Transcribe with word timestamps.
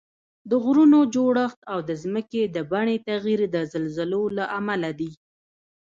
د 0.49 0.51
غرونو 0.63 0.99
جوړښت 1.15 1.59
او 1.71 1.79
د 1.89 1.91
ځمکې 2.03 2.41
د 2.45 2.57
بڼې 2.71 2.97
تغییر 3.09 3.41
د 3.55 3.57
زلزلو 3.73 4.23
له 4.37 4.45
امله 4.59 4.89
دي 4.99 5.11